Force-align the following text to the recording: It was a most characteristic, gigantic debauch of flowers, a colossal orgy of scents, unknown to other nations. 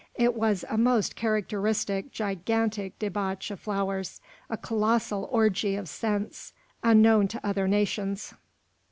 It 0.15 0.33
was 0.33 0.65
a 0.67 0.79
most 0.79 1.15
characteristic, 1.15 2.11
gigantic 2.11 2.97
debauch 2.97 3.51
of 3.51 3.59
flowers, 3.59 4.19
a 4.49 4.57
colossal 4.57 5.29
orgy 5.31 5.75
of 5.75 5.87
scents, 5.87 6.53
unknown 6.81 7.27
to 7.27 7.45
other 7.45 7.67
nations. 7.67 8.33